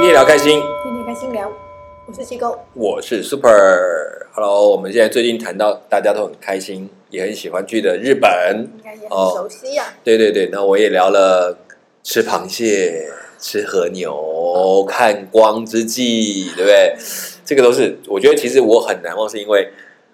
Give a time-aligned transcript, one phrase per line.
[0.00, 1.46] 天天聊开心，天天开心聊，
[2.06, 2.58] 我是西沟。
[2.72, 4.26] 我是 Super。
[4.32, 8.30] Hello，我们现在最近谈到大家都很开心，也很喜欢去的日本。
[8.78, 11.54] 应该也很熟悉呀、对对对，那我也聊了
[12.02, 16.96] 吃螃蟹、吃和牛、看光之际，对不对？
[17.44, 19.70] 这个都是我觉得其实我很难忘，是因为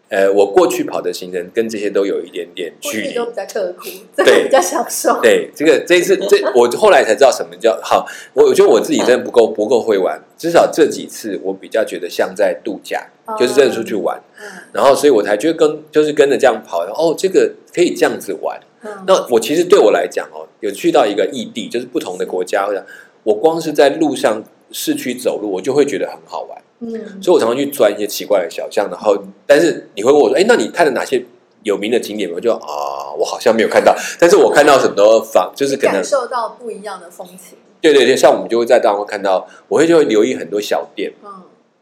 [0.09, 3.27] 呃，我过去跑的行程跟这些都有一点点距离都。
[3.27, 5.21] 比较刻苦，这对个 比较享受。
[5.21, 8.07] 对，这个这一次这我后来才知道什么叫好。
[8.33, 18.61] 我我觉得我自己真的不够不够会玩，至少这几次我比较觉得像在度假，哦就是真的出去玩，嗯然后所以我才觉得跟就是跟着这样跑，哦，这个可以这样子玩。
[18.83, 22.87] 嗯，那我其实对我来讲哦，有去到一个异地，就是不同的国家，或者
[23.25, 29.17] 我光是在路上市区走路，我就会觉得很好玩，嗯，所以我常常去钻一些奇怪的小巷，然后
[29.47, 31.25] 但是你会问我说，哎，那你看了哪些
[31.63, 32.31] 有名的景点？
[32.31, 37.59] 我就啊，我好像没有看到，但是我看到很多房，就是可能感受到不一样的风情。
[37.81, 41.31] 对对对，像我们就会在当中看到，我会就会留意很多小店，嗯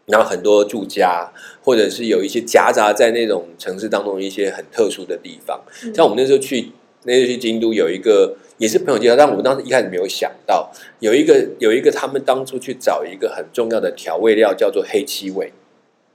[0.07, 5.59] 然后很多住家，或者是有一些夹杂在那种城市当中一些很特殊的地方。
[5.83, 6.73] 嗯像我们那时候去，
[7.05, 15.53] 那就去京都有一个也是朋友介绍，但我们当时一开始没有想到，有一个有一个他们当初去找一个很重要的调味料叫做黑七味，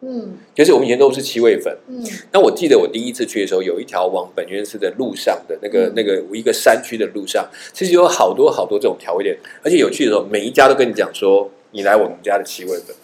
[0.01, 0.37] 嗯。
[0.55, 1.77] 就是我们以前都是七味粉。
[1.87, 2.03] 嗯。
[2.31, 12.95] 那我记得我第一次去的时候，有一条往本愿寺的路上的那个、嗯那个一个山区的路上，其实有好多好多这种调味店，而且有趣的时候，每一家都跟你讲说，你来我们家的七味粉，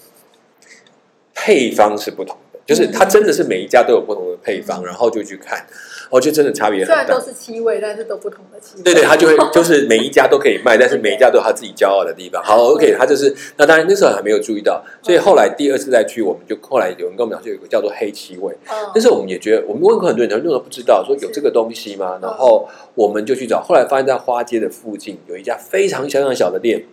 [1.33, 5.65] 配方是不同的，就是它真的是每一家都有不同的配方，然后就去看，
[6.09, 7.25] 哦，就真的差别很大虽然都。
[7.25, 8.83] 是七味，但是都不同的七味。
[8.83, 12.43] 对对，他就会就是每一家都可以卖， 但是每一家都有他自己骄傲的地方。
[12.43, 22.19] 好，OK，他就是那当然那时候还没有注意到，所以后来第二次再去，我们就后来有人跟我们讲，就有一个叫做黑七味，嗯，但是我们也觉得，我们问过很多人，很多人都不知道说有这个东西吗？
[22.21, 26.85] 然后我们就去找，后来发现，在花街的附近有一家非常小小的店，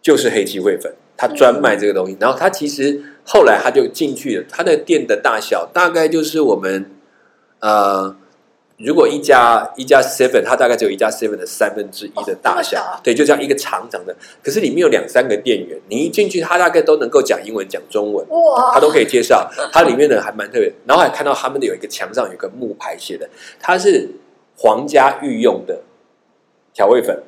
[0.00, 2.16] 就是黑七味粉，他专卖这个东西。
[2.18, 6.90] 然后他其实后来他就进去了，他的店的大小大概就是我们
[7.60, 8.16] 呃，
[8.84, 14.14] 如果一家一家 seven，它大概只有一家 seven 的三分之一的大小，对，就这样一个长长的。
[14.42, 18.26] 可是里面有两三个店员，你一进去，他大概都能够讲英文、讲中文。
[18.28, 20.72] 哇，他都可以介绍，它里面的还蛮特别。
[20.84, 23.28] 然后还看到他们的有一个墙上有一个木牌写的，
[23.60, 24.08] 它是
[24.56, 25.80] 皇家御用的
[26.74, 27.22] 调味粉，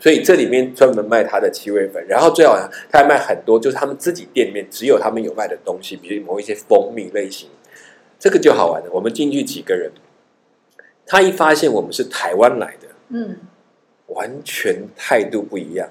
[0.00, 2.04] 所以这里面专门卖它的七味粉。
[2.08, 7.48] 然后最好玩，他还卖很多，就是他们自己店里面只有他们有卖的东西，比如某一些蜂蜜类型，
[8.18, 8.90] 这个就好玩了。
[8.92, 9.92] 我们进去几个人，
[11.08, 13.36] 他一发现我们是台湾来的，嗯，
[14.08, 15.88] 完全态度不一样，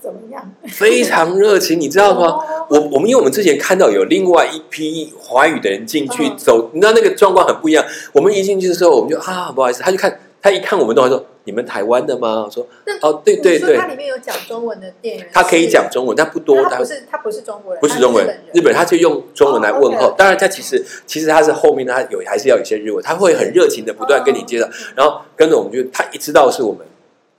[0.00, 0.52] 怎么样？
[0.68, 2.26] 非常热情，你知道吗？
[2.26, 7.84] 哦我我们因为我们之前看到有另外一批华语的人进去嗯走，你知道那个状况很不一样。
[8.12, 12.44] 我们一进去的时候，我们就啊不好意思，他就看他一看我们都还说你们台湾的吗？
[12.46, 18.74] 我说那哦对对对你说它，里面有讲中文的店员，他可以讲中文，但不多，他他不是他不是中国人，不是中文他是，日本人。
[18.74, 20.14] 他就用中文来问哦候。
[20.16, 26.86] 当然，他其实其实他是后面他有还是要有一些日文，他会很热情的不断跟你介绍，然后跟着我们就他一知道是我们，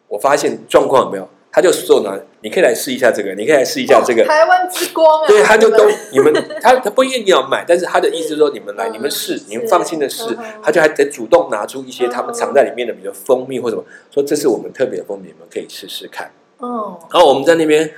[0.10, 4.28] 我发现状况有没有，他就说呢，你可以来试一下这个，你可以来试一下这个哦。
[4.28, 6.32] 台湾之光啊，对，他就都你们，
[6.62, 16.30] 他他不一定要买，但是他的意思是说你们来，嗯你们试，你们放心的试嗯，他就还得主动拿出一些他们藏在里面的，比如蜂蜜或什么，说这是我们特别的蜂蜜，你们可以试试看。
[16.60, 17.90] 哦，然后我们在那边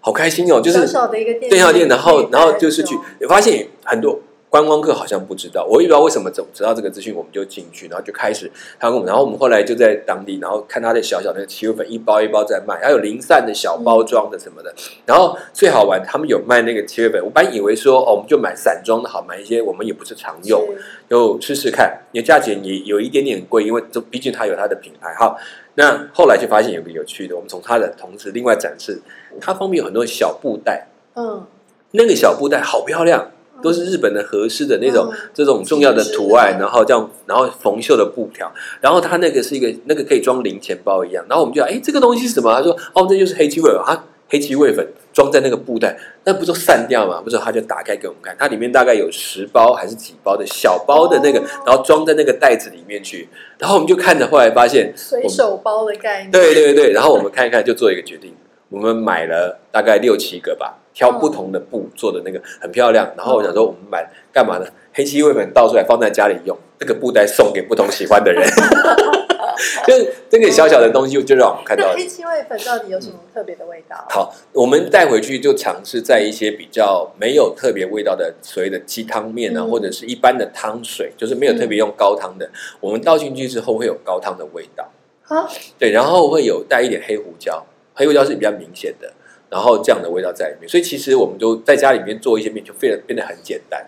[0.00, 2.96] 好开心哦，就是小小的一个店，然后然后就是去
[3.28, 4.18] 发现很多
[4.52, 14.70] 观光客好像不知道，我也不知道为什么怎么知道这个资讯，我们就进去，然后就开始他跟我们，然后我们后来就在当地，然后看他的小小的七味粉一包一包在卖，还有零散的小包装的什么的，
[15.06, 20.62] 然后最好玩，他们有卖那个七月粉，我本来以为说哦，我们就买散装的好，买一些我们也不是常用，
[21.08, 25.14] 就试试看，因为价钱也有一点点贵，因为这毕竟它有它的品牌。
[25.14, 25.34] 哈。
[25.74, 29.00] 那后来就发现有个有趣的，我们从它的同时另外展示，
[29.40, 31.46] 它方面有很多小布袋，嗯，
[31.92, 33.30] 那个小布袋好漂亮，
[33.62, 35.18] 都是日本的和式的那种、嗯。
[35.32, 42.54] 这种重要的图案，然后这样，然后缝绣的布条，然后它那个是一个那个可以装零钱包一样，然后我们就哎这个东西是什么？
[42.54, 47.20] 他说哦这就是黑漆味粉啊，黑漆味粉装在那个布袋，那不就散掉嘛？
[47.20, 51.44] 不是，他就打开给我们看，它里面大概有十包还是几包的小包的那个，哦。
[51.66, 53.28] 然后装在那个袋子里面去，
[53.58, 58.34] 然后我们就看着，后来发现随手包的概念，对对对，然后我们看一看，就做一个决定，
[58.70, 63.10] 我们买了大概六七个吧，挑不同的布做的那个很漂亮。
[63.16, 64.66] 然后我想说，我们买干嘛呢？
[64.94, 68.46] 黑漆味粉倒出来放在家里用，这个布袋送给不同喜欢的人，
[69.86, 71.94] 就是这个小小的东西，就让我们看到那。
[71.94, 73.96] 黑漆味粉到底有什么特别的味道？
[74.10, 82.50] 好，我们带回去就尝试在一些比较没有特别味道的所谓的鸡汤面啊，嗯或者是一般的汤水，就是没有特别用高汤的，
[82.80, 84.86] 我们倒进去之后会有高汤的味道。
[85.28, 85.48] 啊，
[85.78, 87.64] 对，然后会有带一点黑胡椒，
[87.94, 89.10] 黑胡椒是比较明显的。
[89.52, 90.66] 然后这样的味道在里面。
[90.66, 93.86] 所以其实我们就在家里面做一些面，就变得变得很简单。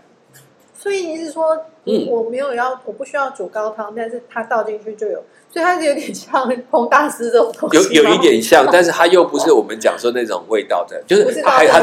[0.79, 1.57] 所以你是说，
[1.87, 11.81] 嗯我没有要，我不需要煮高汤，但是它倒进去就有，所以它是有点像烹大师这种东西有有一点像，但是它又不是我们讲说那种味道的，就是是它还有它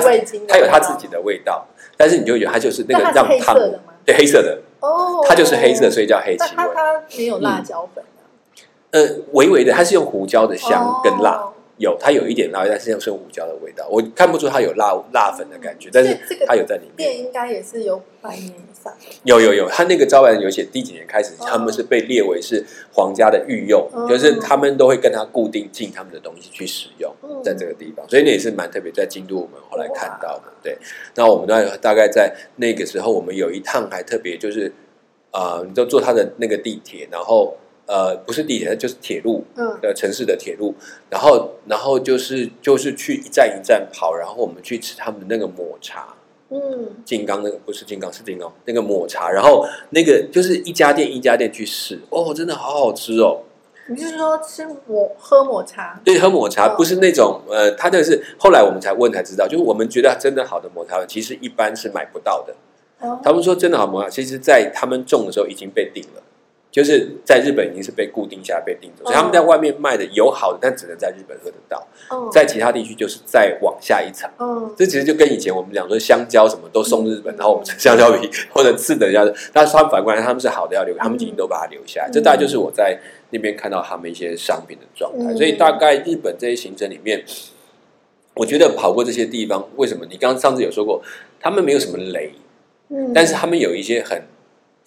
[0.47, 1.65] 它有它自己的味道，
[1.97, 3.93] 但是你就觉得它就是那个让汤的吗？
[4.05, 6.69] 对黑色的，哦，它就是黑色，所以叫黑漆味。
[6.75, 8.21] 它没有辣椒粉啊
[8.91, 9.01] 呃，
[9.31, 16.95] 微微的，它是用胡椒的香跟辣，哦有它有一点辣，但是像是胡椒的味道，我看不出它有辣辣粉的感觉，但是它有在里面。
[16.95, 18.93] 店应该也是有百年以上，
[19.23, 21.45] 有有有，它那个招牌有写第几年开始，哦。
[21.49, 22.63] 他们是被列为是
[22.93, 24.07] 皇家的御用，哦。
[24.07, 27.41] 就是他们都会跟他固定进他们的东西去使用，嗯。
[27.43, 30.53] 在这个地方，所以那也是蛮特别，在京都我们后来看到的。
[30.61, 30.77] 对，
[31.15, 34.71] 那我们大概大概在那个时候，我们有一趟还特别就是，
[35.31, 37.57] 呃，你就坐他的那个地铁，然后
[37.91, 40.73] 呃，不是地铁，就是铁路，嗯呃城市的铁路，
[41.09, 46.13] 然后然后就是就是去一站一站跑，然后我们去吃他们的那个抹茶。
[46.47, 53.41] 嗯，金刚那个不是金刚是金刚那个抹茶，然后那个就是一家店一家店去试，哦，真的好好吃哦。
[53.87, 55.99] 你是说吃抹喝抹茶？
[56.05, 62.55] 对，喝抹茶哦不是那种呃，它的是后来我们才问才知道，就是我们觉得真的好的抹茶，其实一般是买不到的。
[62.99, 66.23] 哦他们说真的好抹茶，其实在他们种的时候已经被定了。
[66.71, 74.29] 就是在日本已经是被固定下来被定走，所以他们在外面卖的有好的，但只能在日本喝得到，哦在其他地区就是再往下一层。
[74.39, 82.09] 嗯这其实就跟以前我们讲说香蕉什么都送日本，嗯然后我们吃香蕉皮或者次等一下的，但是他们反过来他们是好的要留，他们已经都把它留下来。
[82.09, 82.97] 嗯这大概就是我在
[83.31, 85.33] 那边看到他们一些商品的状态。
[85.33, 87.23] 嗯所以大概日本这些行程里面，
[88.35, 90.05] 我觉得跑过这些地方，为什么？
[90.09, 91.01] 你刚刚上次有说过，
[91.39, 92.31] 他们没有什么雷，
[92.89, 94.21] 嗯，但是他们有一些很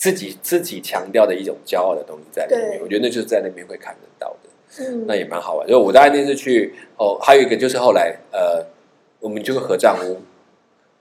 [0.05, 2.79] 自己自己强调的一种骄傲的东西在里面。
[2.83, 4.51] 我觉得那就是在那边会看得到的。
[4.85, 5.67] 嗯那也蛮好玩。
[5.67, 8.63] 就我大概那次去哦，还有一个就是后来呃，
[9.19, 10.21] 我们就是合掌屋，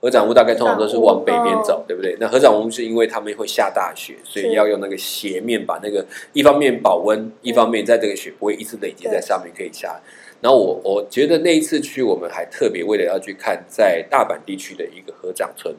[0.00, 2.16] 合掌屋大概通常都是往北边走，哦对不对？
[2.18, 6.02] 那合掌屋是因为他们会下大雪，所以要用那个斜面把那个
[6.32, 10.00] 一方面保温，一方面在这个雪不会一直累积在上面可以下。
[10.40, 15.74] 然后我我觉得那一次去，我们还特别为了要去看在大阪地区的一个合掌村。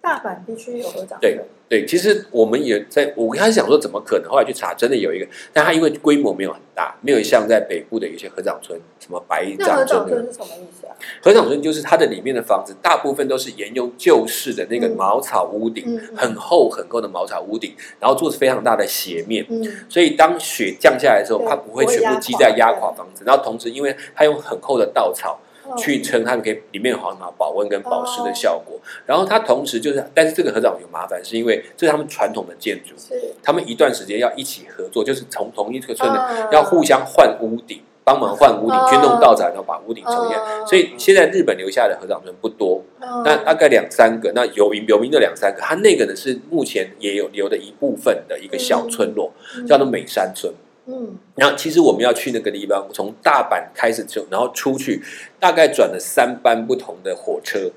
[0.00, 1.40] 大阪地区有合掌村对，
[1.84, 10.94] 其实我们也在，我开始想说怎么可能，后来去查，真的有一个，但它因为规模没有很大，没有像在北部的有些合掌村，什么白掌村那个掌村是什么意思啊？
[11.22, 25.40] 合掌村就是它的里面的房子，大部分都是沿用旧式的那个嗯茅草屋顶，很厚很厚的茅草屋顶，然后做非常大的斜面，嗯所以当雪降下来的时候，它不会全部积在压垮房子，然后同时因为它用很厚的稻草。
[25.74, 25.78] 哦。
[25.78, 28.80] 去撑它们可以里面有很好保温跟保湿的哦效果。
[29.06, 33.14] 然后它同时就是，但是这个合掌有麻烦，是因为这是他们传统的建筑，是。
[33.42, 38.86] 他们一段时间要一起合作，就是从同一个村的、啊要互相换屋顶，帮忙换屋顶，哦。
[38.90, 40.38] 去弄稻草，然后把屋顶重建。
[40.38, 40.64] 哦。
[40.66, 49.32] 所以现在日本留下的合掌村不多，嗯那大概两三个，那有名有名的两三个，它那个呢是目前也有留的一部分的一个小村落，
[49.66, 50.52] 叫做美山村。
[50.86, 51.16] 嗯。
[51.36, 55.02] 然后其实我们要去那个地方，从大阪开始就，然后出去，
[55.38, 57.70] 大概转了三班不同的火车，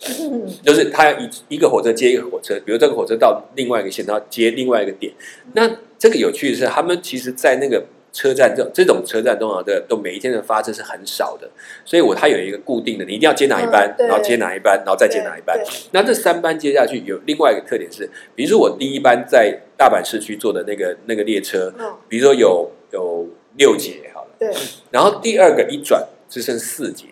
[0.00, 0.46] 嗯。
[0.64, 5.12] 就是他要一一个火车接一个火车，比如这个火车到另外一个线，然后接另外一个点。
[5.54, 7.84] 那这个有趣的是，他们其实，在那个
[8.18, 11.48] 车站这种这种车站通常的都每一天的发车是很少的，
[11.84, 15.56] 所以我它有一个固定的，你一定要接哪一班嗯，然后接哪一班，然后再接哪一班。
[15.92, 21.94] 那这三班接下去有另外一个特点是，比如说我第一班在大阪市区坐的那个那个列车，嗯。
[22.08, 24.52] 比如说有有六节好了，对
[24.90, 27.06] 然后第二个一转只剩四节，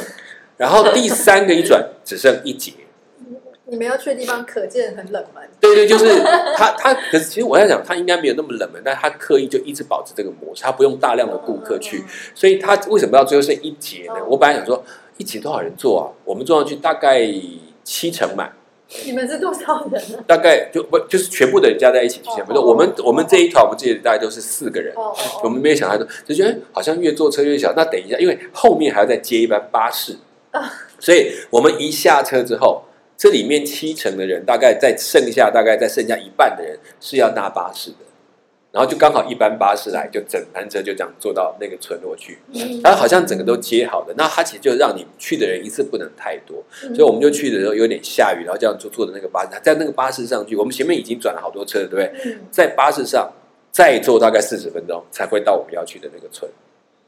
[0.56, 2.72] 然后第三个一转只剩一节。
[3.68, 6.20] 你们要去的地方可见很冷门，对对，就是
[6.56, 14.14] 他他，可是其实我在想，他应该没有那么冷门，但他刻意就一直保持这个模式，他不用大量的顾客去，所以他为什么要最后剩一节呢？
[14.18, 14.84] 嗯我本来想说
[15.16, 16.06] 一节多少人坐啊？
[16.24, 17.28] 我们坐上去大概
[17.82, 18.52] 七成满，
[19.04, 20.18] 你们是多少人呢？
[20.28, 22.56] 大概就不就是全部的人加在一起七成满。
[22.56, 24.94] 哦我们我们这一团我们这里大概都是四个人。
[25.42, 27.72] 我们没有想太多，就觉得哎好像越坐车越小。
[27.76, 30.16] 那等一下，因为后面还要再接一班巴士，
[30.52, 32.82] 啊所以我们一下车之后，
[33.16, 37.96] 这里面七成的人，大概在剩下大概在剩下一半的人是要搭巴士的，
[38.72, 42.38] 然后就刚好一班巴士来，就整班车就这样坐到那个村落去。
[42.52, 42.80] 嗯。
[42.84, 46.94] 然后好像整个都接好的，那他其实就让你去的人一次不能太多，嗯。
[46.94, 52.32] 所以我们就去的时候有点下雨，然后这样坐坐的那个巴士，在那个巴士上去，我们前面已经转了好多车了，对不对？
[52.32, 53.32] 嗯，在巴士上
[53.72, 56.50] 再坐大概四十分钟才会到我们要去的那个村，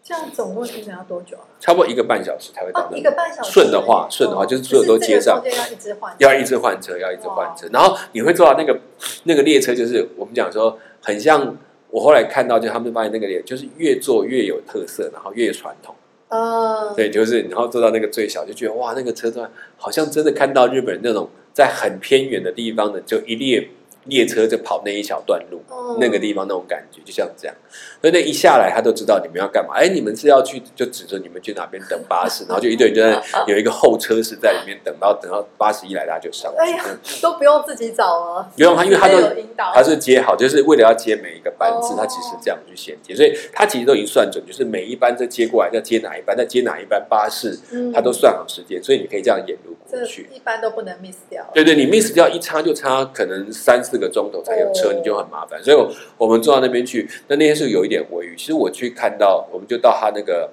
[0.08, 1.44] 这样总共行程要多久啊？
[1.60, 3.14] 差不多一个半小时才会到哦，一那个。
[3.14, 3.50] 半小时。
[3.52, 8.80] 顺的话顺的话哦就是所有都接上要一直换，要一直换车，要一直换车，然后你会坐到那个
[9.24, 11.56] 那个列车，就是我们讲说很像。
[11.90, 15.94] 我后来看到，就他们发现那个列就是越坐越有特色，然后越传统。
[16.28, 23.70] 嗯，对，就是然后坐到那个最小，就觉得哇，那个车段好像真的看到日本人那种在很偏远的地方的，就一列
[24.08, 27.54] 列车就跑那一小段路，嗯那个地方那种感觉，就像这样。
[28.00, 29.74] 所以那一下来，他都知道你们要干嘛。
[29.74, 36.58] 哎，你们是要去，就指着你们去哪边等巴士， 然后就一堆人就在有一个候车室在里面等，到等到巴士一来，大家就上去。
[36.58, 39.20] 哎呀嗯都不用自己找了，不用他因为他都
[39.56, 50.28] 导，他是接好，就是为了要接每一个班次，哦他其实这样去衔接，所以他其实都已经算准，就是每一班再接过来，再接哪一班，再接哪一班巴士，嗯他都算好时间，所以你可以这样沿路过去。
[50.32, 51.44] 一般都不能 miss 掉。
[51.52, 55.62] 对对，你 miss 掉一差就差可能三四个钟头才有车，你就很麻烦。
[55.62, 58.35] 所以我我们坐到那边去，那那天是有一点微雨。
[58.37, 60.50] 其实我去看到，我们就到他那个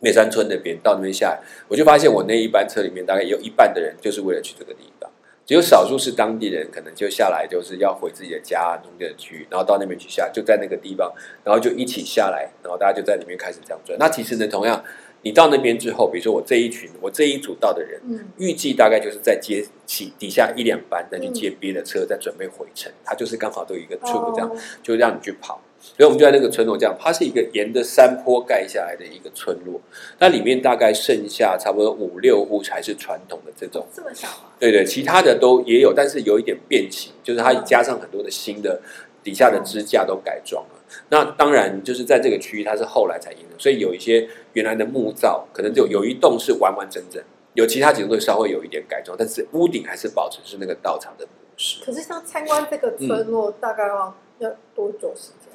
[0.00, 5.10] 美山村那边，到那边下来，我就发现我那一班车里面大概有一半的人就是为了去这个地方，
[5.44, 13.98] 只有少数是当地人，可能就下来就是要回自己的家农业区，然后到那边去下，就在那个地方，然后就一起下来，然后大家就在里面开始这样转。
[13.98, 14.84] 那其实呢，同样
[15.22, 18.00] 你到那边之后，比如说我这一群，我这一组到的人。
[18.08, 22.90] 嗯，预计大概就是在接起底下一两班，再去接别的车，再准备回程。
[23.04, 25.60] 它就是刚好都有一个出口这样，哦就让你去跑。
[25.80, 29.80] 所以我们就在那个村落这样，它是一个沿着山坡盖下来的一个村落。
[30.18, 34.54] 那里面大概剩下差不多五六户才是传统的这种，这么少啊？
[34.58, 38.80] 对对，其他的都也有，但是有一点变形，就是它加上很多的新的
[39.22, 40.77] 底下的支架都改装了。
[41.10, 47.22] 那当然就是在这个区域，它是后来才赢的，所以有一些原来的木造，可能就有一栋是完完整整，
[47.54, 51.84] 有其他几栋会稍微有一点改装，但是屋顶还是保持是那个道场的模式。
[51.84, 55.52] 可是像参观这个村落，大概要要多久时间？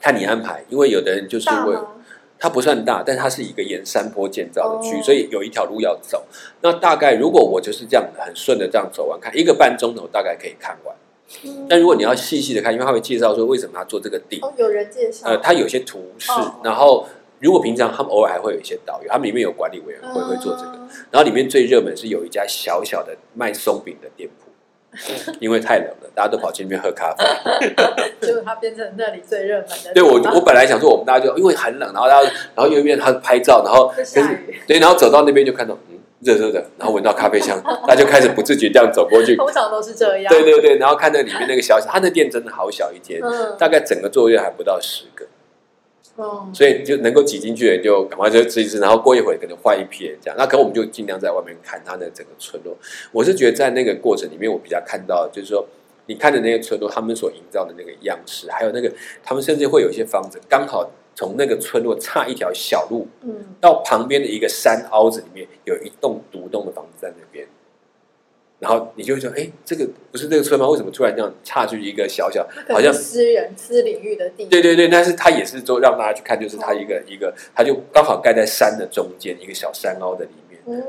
[0.00, 1.76] 看你安排，因为有的人就是会？
[2.38, 6.22] 它不算大，但它是一个沿山坡建造的区，哦所以有一条路要走。
[6.60, 10.94] 那大概如果我就是这样很顺的这样走完，看一个半钟头大概可以看完。
[11.44, 17.06] 嗯但如果你要细细的看，因为他会介绍说为什么他做这个地，哦，有人介绍，呃，他有些图示哦，然后
[17.40, 20.72] 如果平常他们偶尔还会有一些导游，他们里面有管理委员会会做这个。
[20.74, 27.24] 嗯然后里面最热门是有一家小小的卖松饼的店铺， 因为太冷了，大家都跑去那边喝咖啡。
[28.24, 29.92] 结果它变成那里最热门的。
[29.92, 39.36] 对我，我本来想说我们大家就因为很冷，然后大家然后又一边他拍照，然后会可是下雨，对，然后走到那边就看到嗯热热的，然后闻到咖啡香， 他就开始不自觉这样走过去。
[39.36, 40.32] 通常都是这样。
[40.32, 45.26] 对对对，然后看那里面那个小小，他的店真的好小一间，嗯大概整个座位还不到十个。
[46.18, 50.36] 嗯，所以就能够挤进去的人就赶快就吃一吃，然后过一会儿可能换一批人这样。
[50.38, 52.74] 那可能我们就尽量在外面看他的整个村落。
[53.12, 55.66] 我是觉得在那个过程里面，我比较看到就是说，
[56.06, 58.90] 你看的那些村落，他们所营造的那个样式，还有那个
[59.22, 67.44] 他们甚至会有一些房子，刚好从那个村落差一条小路嗯，到旁边的一个山凹子里面，有一栋独栋的房子在那边。
[68.58, 70.66] 然后你就会说，哎，这个不是这个村吗？
[70.68, 74.46] 为什么突然这样差距一个小小，好像私人私领域的地。
[74.46, 80.30] 对对对，但是它也是说让大家去看，就是它一个一个，它就刚好盖在山的中间，一个小山凹的里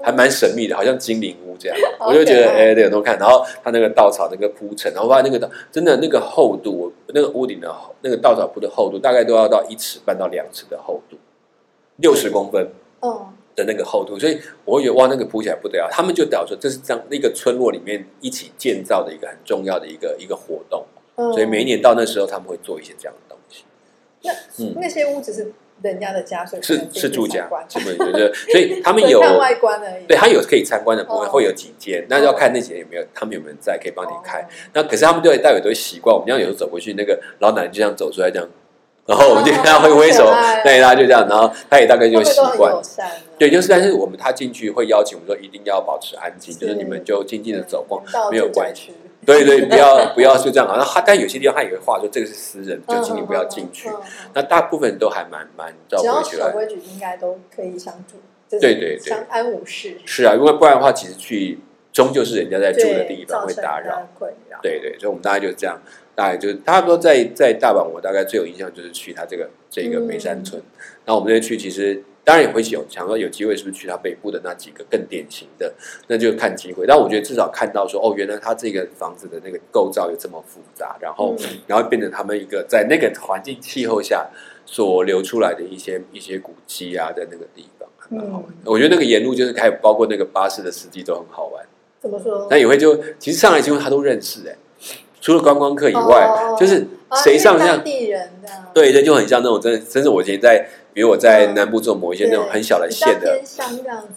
[0.03, 1.77] 还蛮神秘的，好像精灵屋这样。
[1.99, 3.17] 我就觉得哎，对，都看。
[3.19, 11.17] 然后它那个稻草那个铺成，然后发现那个真的那个厚度，那个屋顶的厚那个稻草铺的厚度，大概都要到一尺半到两尺的厚度，
[11.97, 12.67] 六十公分。
[12.99, 15.87] 哦，的那个厚度，所以我会觉得哇，那个铺起来不得了。
[15.91, 20.83] 他们就表示说，这是这样那个村落里面一起建造的一个很重要的一个一个活动，
[21.15, 23.63] 嗯所以每一年到那时候他们会做一些这样的东西。
[24.23, 24.31] 那
[24.63, 27.95] 嗯那些屋子是人家的家，所以是是住家参观，是不是？
[28.11, 30.05] 对，所以他们有 看外观而已。
[30.07, 34.39] 对，他有可以参观的部分，哦会有几间，那要看那几间有没有，他们有没有人在可以帮你开。
[34.41, 38.49] 哦那可是他们对待会都会习惯，我们这样有时候走过去，那个老奶奶就这样走出来这样，
[39.05, 42.73] 然后我们就跟他挥挥手好可爱，对，他就这样，然后他也大概就习惯。
[43.37, 48.93] 对，就是但是我们他进去会邀请我们说一定要保持安静，就是是你们就静静的走逛，没有关系区。
[49.27, 50.77] 对对， 不要不要就这样啊。
[50.77, 53.89] 然后他但有些地方他也会画说这个是私人，就请你不要进去
[54.33, 56.47] 那大部分都还蛮蛮照规矩来。
[56.47, 58.17] 守规矩，应该都可以相处，
[58.47, 59.97] 就是对对对相安无事。
[60.05, 61.59] 是啊，因为不然的话，其实去
[61.91, 64.07] 终究是人家在住的，地方会打扰。
[64.61, 65.77] 对对，所以我们大概就是这样，
[66.15, 70.61] 大概就是差不多在在大阪，我大概最有印象就是去他这个这个梅山村。
[71.05, 75.73] 那、我们这次去，其实当然也会有想要有机会是不是去他北部的那几个更典型的，
[76.07, 76.85] 那就看机会。
[76.85, 84.29] 但我觉得至少看到说，哦，原来他这个房子的那个构造有这么复杂，然后、嗯然后变成他们一个在那个环境气候下
[84.65, 88.69] 所流出来的一些一些古迹啊，在那个地方还蛮好玩的。
[88.69, 91.65] 我觉得那个沿路就是还有包括那个巴士的司机都很好玩。
[92.01, 92.45] 怎么说？
[92.51, 94.57] 那也会就其实上来之后他都认识哎、
[95.21, 98.69] 除了观光客以外，哦就是啊谁上像地人这样。
[98.73, 103.39] 对对，就很像那种真的，甚至我以前在，比如我在嗯南部做某一些那种很小的线的。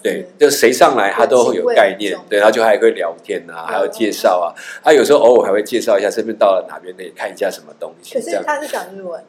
[0.01, 4.49] 对，就谁上来他都会有概念对，他就还会聊天啊，还有介绍啊，
[4.83, 8.21] 他有时候偶尔还会介绍一下身边到了哪边可以看一下什么东西，可。
[8.21, 9.23] 是他是讲日文，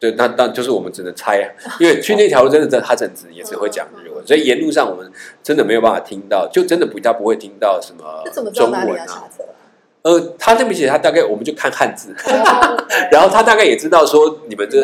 [0.00, 1.46] 对，那那就是我们只能猜啊，
[1.78, 5.08] 因为去那条路真的真他整只也只会讲日文，所以沿路上我们
[5.44, 9.28] 真的没有办法听到，就真的比较不会听到什么中文啊。
[10.06, 14.80] 呃，他那边写他大概我们就看汉字， 哦然后他大概也知道说你们你这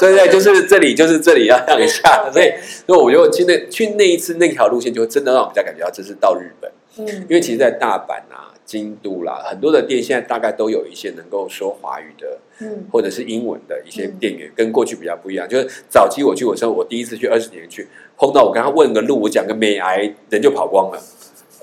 [0.00, 2.52] 对对，就是这里就是这里要让一下，所以
[2.84, 6.68] 所以我就去那去那一次那条路线，就真的让我比较感觉到这是到日本，
[6.98, 7.06] 嗯。
[7.28, 12.88] 因为其实，在大阪啊、京都啦，很多的店现在大概都有一些能够说华语的嗯。
[12.90, 15.48] 或者是英文的一些店员，跟过去比较不一样。
[15.48, 17.86] 就是早期我去我说我第一次去二十年去，
[18.18, 21.00] 碰到我跟他问个路，我讲个美癌，人就跑光了。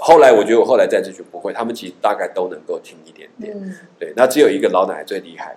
[0.05, 3.53] 后来我觉得我后来再次去不会，他们其实大概都能够听一点点。
[3.57, 5.55] 嗯对，那只有一个老奶奶最厉害，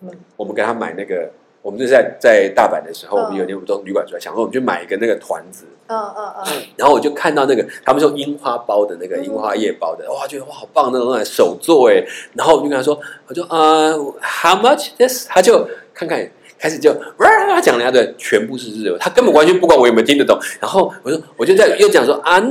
[0.00, 12.02] 嗯我们给她买那个，我们就在在大阪的时候，嗯我们有一天我们从旅馆出来，想说我们去买一个那个团子，嗯嗯嗯，然后我就看到那个他们说樱花包的那个嗯樱花叶包的，哇，觉得哇好棒，那种那种手做哎，
[12.32, 15.28] 然后我就跟他说，我就啊、how much this？
[15.28, 16.26] 他就看看。
[16.58, 20.38] 开始就哇讲人家的全部是日文，他根本完全不管我有没有听得懂。
[20.58, 22.42] 然后我说，我就在又讲说啊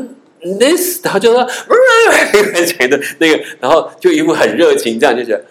[0.60, 1.48] this，然后就说
[2.66, 5.44] 讲的那个，然后就一副很热情，这样就觉得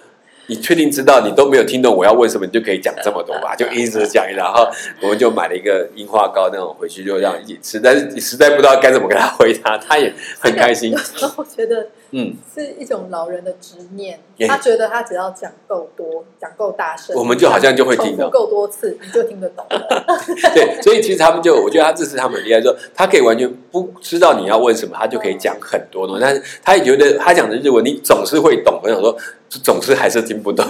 [0.46, 3.56] 你确定知道你都没有听懂我要问什么，你就可以讲这么多吧？
[3.56, 4.68] 就一直讲，然后
[5.00, 10.94] 我们就买了一个樱花糕那种回去就让一起吃，但是你实在不知道该怎么跟他回答，他也很开心
[11.36, 18.30] 我觉得嗯，是一种老人的执念，他觉得他只要讲够多，讲够大声，我们就好像就会听到。
[18.30, 20.04] 够多次，你就听得懂了。
[20.54, 29.16] 对，所以其实他们就，我觉得他这次他们很厉害，说他可以完全不知道你要问什么，他就可以讲很多东西，但是他也觉得他讲的日文你总是会懂，我想说
[29.48, 30.64] 总是还是听不懂，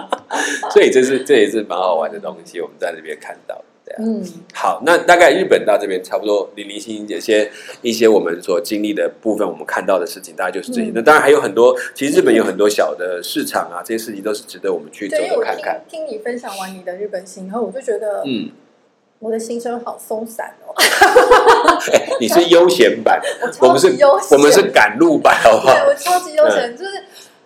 [0.70, 3.58] 所以这是这也是蛮好玩的东西，我们在那边看到。
[3.88, 10.88] 对啊，嗯，好，那大概日本到这边差不多零零星星这些一些我们所经历的部分，我们看到的事情大概就是这些。
[10.88, 15.80] 嗯那当然还有很多，其实日本有很多小的市场啊，这些事情都是值得我们去走走看看。
[15.88, 18.50] 听听你分享完你的日本行以后，我就觉得嗯，
[19.20, 20.74] 我的心声好松散哦，
[21.92, 23.20] 哎，你是悠闲版，
[23.60, 25.72] 我我们是悠闲，我们是赶路版，好不好？
[25.72, 26.90] 对我超级悠闲，就是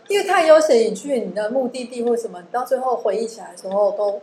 [0.08, 4.20] 因为太悠闲，你去你的目的地或什么，你到最后回忆起来的时候都。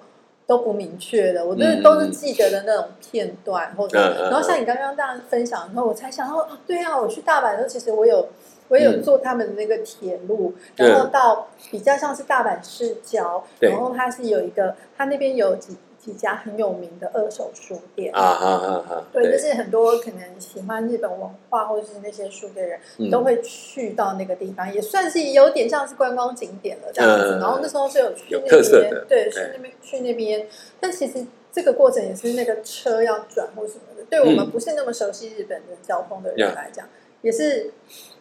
[0.50, 4.00] 都不明确的，我都是都是记得的那种片段，或者
[4.32, 8.28] 然后像你刚刚这样分享之后，我才想到，哦，对啊，我去大阪的时候，其实我有
[8.70, 9.04] 我有嗯。
[9.04, 23.10] 坐他们的那个铁路，然后到比较像是大阪市郊，然后它是有一个，它那边有几几家很有名的二手书店啊哈哈哈，对，就是很多可能喜欢日本文化或者是那些书的人，嗯。
[23.12, 27.36] 都会去到那个地方，也算是有点像是观光景点了这样子。
[27.36, 27.40] 嗯。
[27.40, 30.48] 然后那时候是有去那边对，去那边去那边，
[30.80, 34.50] 但其实这个过程也是那个车要转或什么的，对我们嗯。
[34.50, 36.88] 不是那么熟悉日本的交通的人来讲，
[37.22, 37.72] 也是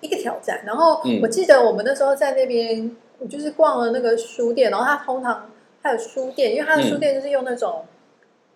[0.00, 0.62] 一个挑战。
[0.66, 1.20] 然后嗯。
[1.22, 5.48] 我记得我们那时候在那边，我就是逛了那个书店，然后它通常
[5.82, 7.84] 它有书店，因为它的嗯书店就是用那种。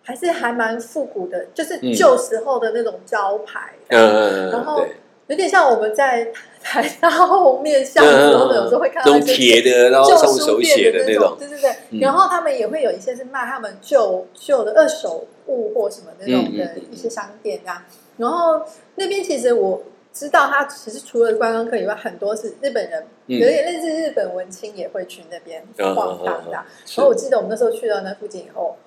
[0.05, 4.85] 还是还蛮复古的，就是嗯旧时候的那种招牌，嗯，然后
[5.27, 6.27] 有点像我们在
[6.61, 11.71] 台大后面巷子，然后有时候会看那种到一些铁的，然后旧书店的那种，，对对对。
[11.91, 17.81] 嗯然后他们也会有一些是卖他们旧旧的二手物或什么那种的嗯嗯嗯一些商店这样。
[18.17, 18.61] 然后
[18.95, 26.51] 那边其实我知道，它其实除了观光客以外，很多是日本人，嗯有点类似日本文青也会去那边嗯晃荡的。
[26.51, 26.63] 然
[26.97, 28.77] 后我记得我们那时候去到那附近以后。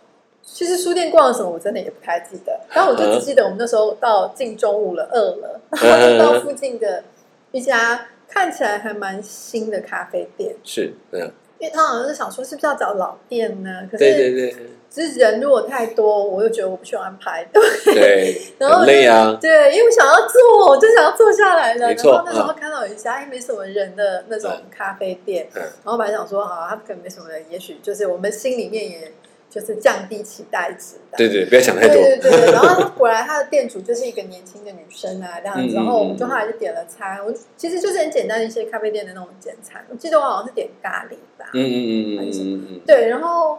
[0.48, 2.60] 其实书店逛了什么，我真的也不太记得。
[2.70, 7.02] 然后我就只记得我们那时候到近中午了，饿了， 然后就到附近的
[7.50, 11.20] 一家看起来还蛮新的咖啡店，是，嗯，
[11.58, 13.88] 因为他好像是想说是不是要找老店呢？
[13.90, 17.44] 可是对对只是人如果太多，我又觉得我不喜欢排。
[17.52, 17.62] 队。
[17.84, 21.92] 对，然后很累啊，对，因为我想要坐，我就想要坐下来了。
[21.92, 25.62] 然后那时候看到有一家哎没什么人的那种咖啡店，嗯。
[25.62, 29.12] 然后本来想说好，他可能没什么人，也许就是我们心里面也
[29.48, 31.16] 就是降低期待值的。
[31.16, 43.58] 对对，不要想太多，对对对，然后他果然他的店主就是一个年轻的女生啊，这样子，嗯然后我们就后来就点了餐，我其实就是很简单的一些咖啡店的那种简餐，我记得我好像是点咖喱吧，嗯嗯嗯嗯嗯嗯，对，然后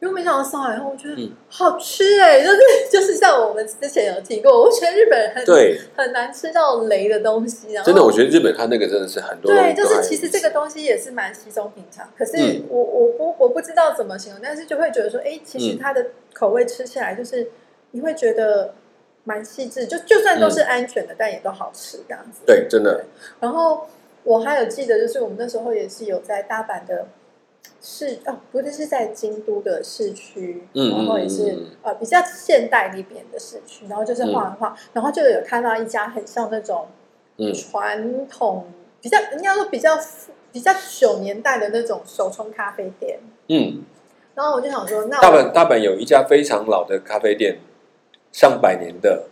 [0.00, 1.30] 如果没想到上来以后，我觉得嗯。
[1.48, 2.58] 好吃哎、就是
[2.92, 12.64] 就是像我们之前有提过， 我觉得日本人很对，很难吃到雷的东西，然后真的，我觉得日本它那个真的是很多对，就是其实这个东西也是蛮稀松平常，可是嗯。
[12.68, 15.78] 我、我不我不知道怎么形容，但是就会觉得说，哎，其实嗯。
[15.80, 16.04] 它的
[16.34, 17.48] 口味吃起来就是
[17.92, 18.74] 你会觉得
[19.24, 22.40] 蛮细致，就就算都是安全的，但也都好吃这样子。
[22.42, 22.46] 嗯。
[22.46, 23.04] 对，真的，
[23.40, 23.86] 然后
[24.24, 27.06] 我还有记得，就是我们那时候也是有在大阪的
[27.80, 36.86] 市哦，不是是在京都的市区，嗯然后也是、呃比较现代那边的市区，然后就是晃一晃，然后就有看到一家很像那种
[37.36, 37.52] 嗯。
[37.52, 38.66] 传统、
[39.00, 39.98] 比较应该说比较
[40.50, 43.18] 比较九年代的那种手冲咖啡店。
[43.48, 43.82] 嗯。
[44.34, 47.58] 然后我就想说，那大我阪大阪有一家非常老的咖啡店，
[48.32, 49.24] 上百年的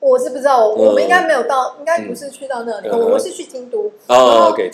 [0.00, 3.92] 我是不知道，我们应该没有到，应该不是去到那里，嗯我我是去京都。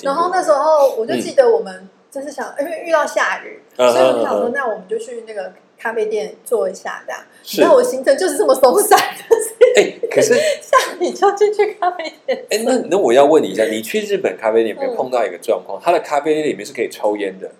[0.02, 7.20] 然后那时候我就记得我们就是想，因为遇到下雨，嗯所以我就想说，那我们就去那个咖啡店坐一下，这样。
[7.42, 8.98] 是然后我行程就是这么松散，
[9.76, 12.44] 哎，可是 下雨就进去咖啡店。
[12.50, 15.80] 哎，那那我要问你一下，你去日本咖啡店有没有嗯碰到一个状况？
[15.82, 17.50] 它的咖啡店里面是可以抽烟的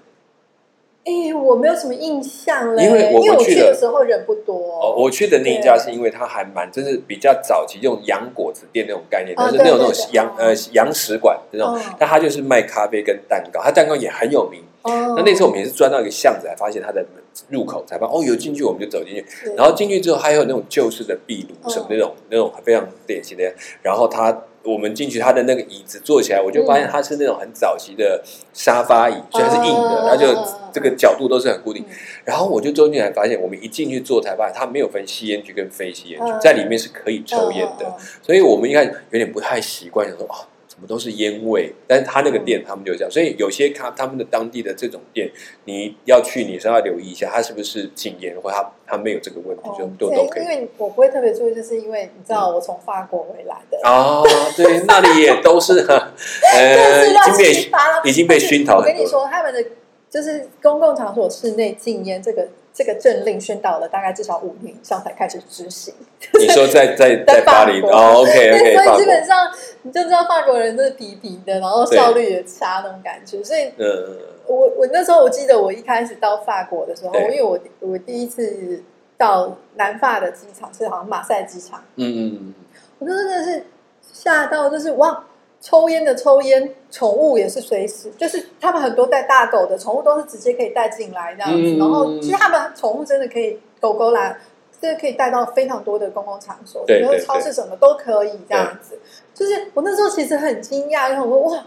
[1.09, 4.55] 哎，我没有什么印象嘞，因为我去的的时候人不多。
[4.55, 4.95] 哦。
[4.95, 14.61] 我去的那一家是因为它还蛮，就是比较早期用洋果子店那种概念，哦就是那种那种洋呃洋食馆那种哦，但它就是卖咖啡跟蛋糕，它蛋糕也很有名。
[14.83, 17.05] 哦那那次我们也是钻到一个巷子，才发现它的
[17.49, 19.25] 入口，才发现哦有进去，我们就走进去。
[19.57, 23.53] 然后进去之后，还有那种旧式的壁炉，什么那种那种非常典型的。
[23.83, 24.31] 然后它
[24.65, 30.27] 我们进去，他的那个椅子坐起来，我就发现它是那种很早期的沙发椅，虽然是硬的，它就
[30.73, 31.83] 这个角度都是很固定。
[31.83, 31.95] 嗯
[32.25, 37.97] 然后我就走进来发现，我们一进去坐才发现，它没有分吸烟区跟非吸烟区，嗯在里面是可以抽烟的。
[38.23, 40.47] 所以我们一开始有点不太习惯，想说啊。
[40.79, 41.73] 怎么都是烟味？
[41.89, 45.29] 但是他那个店他们就这样，所以有些咖他们的当地的这种店，
[45.65, 50.49] 你要去你是要留意一下，他是不是禁烟，或他他没有这个问题，就哦都都可以因。
[50.49, 54.25] 为我不会特别注意，就是因为你知道我从法国回来的，哦，
[54.57, 55.81] 对，那里也都是，
[56.55, 57.71] 呃， 已经被
[58.05, 58.77] 已经被熏陶。
[58.79, 59.65] 我跟你说，他们的
[60.09, 62.47] 就是公共场所室内禁烟这个
[62.79, 65.93] 这个政令宣导了大概至少五年以上才开始执行。
[66.39, 69.51] 你说在在在 在巴黎哦，OK OK， 所，以基本上
[69.83, 73.43] 你就知道法国人都是皮皮的，然后效率也差那种感觉。
[73.43, 78.81] 所以嗯，我我那时候我记得我一开始到法国的时候，因为我我第一次
[79.17, 82.55] 到南法的机场是好像马赛机场，嗯嗯
[83.01, 83.65] 我就真的是
[84.13, 85.25] 吓到，就是哇，
[85.61, 94.37] 抽烟的抽烟，宠物也是随时，就是他们很多带大狗的宠物都是直接可以带进来这样子，嗯然后其实他们宠物真的可以狗狗来。
[94.81, 98.97] 这个可以带到非常多的公共场所，比如超市什么都可以这样子。
[99.35, 101.65] 就是我那时候其实很惊讶，然后我说哇，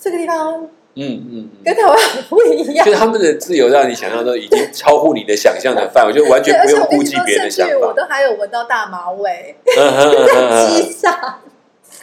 [0.00, 2.92] 这个地方嗯嗯嗯跟台湾很不一样就。
[2.92, 7.92] 是他们的自由让你想象都已经超乎你的想象的范围，就完，全不用顾及别人的想甚至于我。
[7.92, 11.40] 都还有闻到大马尾 在机上。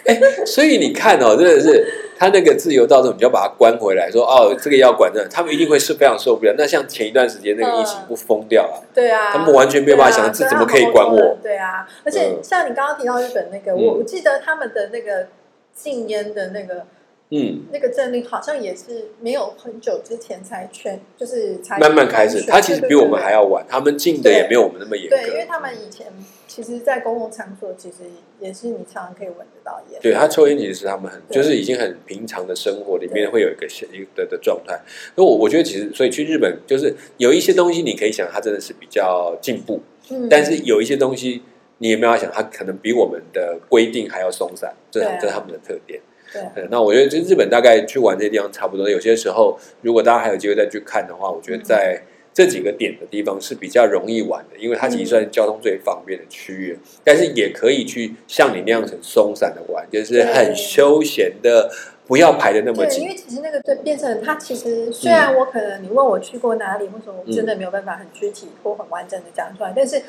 [0.46, 1.86] 所以你看哦，真的是
[2.18, 6.54] 他那个自由到这种，你就要把它关回来，说哦，这个要管的，他们一定会是非常受不了。
[6.58, 11.38] 那像前一段时间那个疫情嗯不疯掉啊，对啊，他们完全没有办法想这怎么可以管我？
[11.42, 15.28] 对啊，而且嗯像你刚刚提到日本那个，嗯我我记得他们的那个
[15.74, 16.86] 禁烟的那个
[17.34, 25.16] 嗯，那个政令，好像也是没有很久之前才全，就是才慢慢开始，他其实比我们还要晚，他们进的也没有我们那么严格。
[25.16, 26.08] 对，因为他们以前
[26.46, 28.00] 其实，在公共场所其实
[28.42, 30.02] 也是你常常可以闻得到烟。
[30.02, 34.78] 对他抽烟其实是他们很就是已经很平常的生活里面会有一个一个的的状态。
[35.16, 41.42] 那我我觉得其实所以去日本就是有一些东西你可以想它真的是比较进步，嗯但是有一些东西
[41.78, 46.02] 你也没有想它可能比我们的规定还要松散，这这是他们的特点。
[46.32, 48.90] 对对，那我觉得就日本大概去玩这些地方差不多。
[48.90, 52.02] 有些时候，如果大家还有机会再去看的话，我觉得在
[52.34, 61.70] 这几个点的地方是比较容易玩的，因为它其实算是交通最方便的区域，但是也可以去像你那样很松散的玩，就是很休闲的，
[62.08, 63.10] 不要排的那么紧，因。
[63.10, 70.02] 为其实那个对变成它其实虽然我可能你问我去过哪里，或者我真的没有办法很具体或很完整的讲出来，但是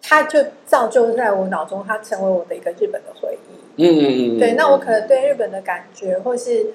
[0.00, 3.61] 它就造就在我脑中，它成为我的一个日本的回忆。
[3.76, 6.66] 嗯嗯嗯，对，那我可能对日本的感觉，或是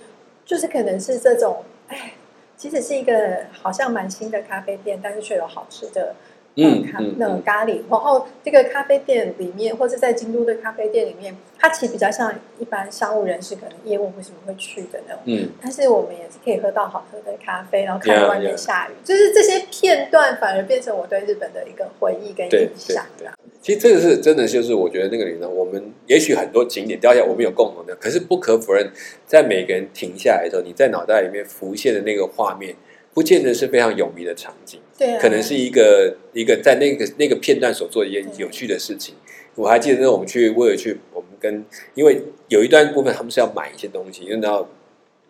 [0.46, 2.14] 就是可能是这种，哎，
[2.58, 6.16] 其实是一个好像蛮新的咖啡店，但是却有好吃的
[6.58, 7.82] 嗯咖那种咖喱。
[7.89, 15.22] 然后这个咖啡店里面，或是在京都的咖啡店里面，它其实比较像一般商务人士可能业务为什么会去的那种。
[15.26, 23.06] 嗯，但是我们也是可以喝到好喝的咖啡，然后看外面下雨就是这些片段反而变成我对日本的一个回忆跟对印象。
[23.17, 28.89] 对啊其实这个是真的，就是我觉得那个里呢，我们也许很多景点掉下来，我们有共同的，可是不可否认，
[29.26, 32.76] 在每个人停下来的时候，你在脑袋里面浮现的那个画面，
[33.17, 34.80] 不见得是非常有名的场景。
[34.95, 39.15] 对啊，可能是一个一个在那个那个片段所做的一件有趣的事情。
[39.56, 44.38] 我还记得那我们去为了去，我们跟因为有一段部分他们是要买一些东西，因为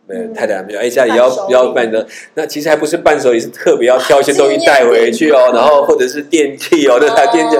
[0.09, 7.57] 嗯太太他们说哎家里要要办的，那其实还不是伴手礼，是特别要挑一些东西带回去哦，然后或者是电器哦，那台电器。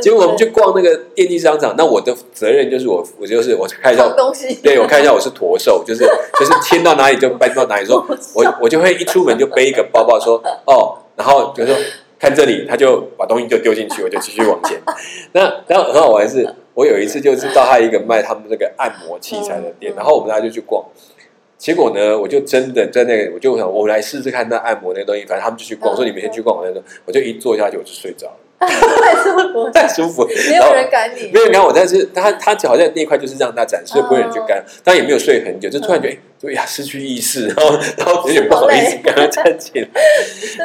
[0.00, 6.04] 结果我们去逛那个电器商场，那我的责任就是我我就是我看一下东西，对，我看一下，我是驼兽， 就是
[6.38, 7.84] 就是牵到哪里就搬到哪里。
[7.84, 8.02] 说，
[8.34, 11.76] 我我就会一出门就背一个包包，说哦，然后就说
[12.18, 14.80] 看这里，他就把东西就丢进去，我就继续往前。
[15.32, 20.82] 那然后很好玩的是，我有一次就是到他一个卖他们那个按摩器材的店，然后我们大家就去逛。
[21.60, 31.30] 结果呢，我就真的在那个，我就想我来试试看那按摩那东西，反正他们就去逛，嗯说你们先去逛，我那说我就一坐下去我就睡着了，太舒服，太舒服，没有人赶你。
[31.30, 31.38] 没。
[31.38, 39.88] 有人赶我，但是他他好像那一块就是让他展示，哦不会有人去干，当然也没有睡很久，就突然觉得哎，对呀，失去意识，然后然后有点不好意思，跟他站起来。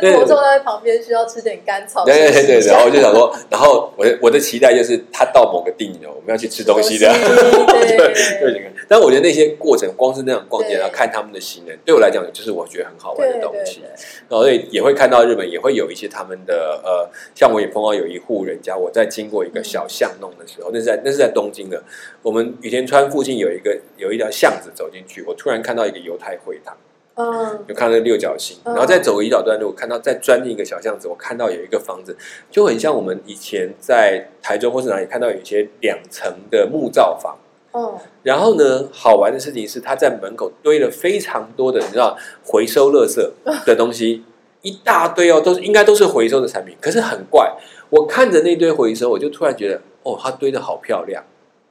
[0.02, 7.12] 那国中在旁边需要吃点甘草，对对对对，然后我就想说，然后我的我的期待就是他到某个定了，我们要去吃东西的。
[7.68, 8.14] 对。
[8.40, 13.82] 对对，但我觉得那些过程，光是那样逛街，然后看他们的行人，对我来讲，就是我觉得很好玩的对对东西。
[14.30, 21.84] 然后所以也会看到日本也会有一些他们的呃，像我也碰到有一户人家，我在经过一个小巷弄的时候，那是在那是在东京的，
[22.22, 26.78] 我们羽田川附近有一个有一条巷子走进去，我突然看到一个犹太会堂，
[27.16, 32.16] 嗯，就看到六角星，嗯然后再走个一小段路，看到再钻进一个小巷子，我看到有一个房子，
[32.52, 37.38] 就很像我们以前在台中或是哪里看到有一些两层的木造房。
[37.72, 43.20] 哦，然后呢，好玩的事情是，他在门口堆了非常多的，你知道回收垃圾
[43.66, 44.24] 的东西，
[44.62, 46.74] 一大堆哦，都是应该都是回收的产品。
[46.80, 47.54] 可是很怪，
[47.90, 51.22] 我看着那堆回收，我就突然觉得，哦，它堆的好漂亮，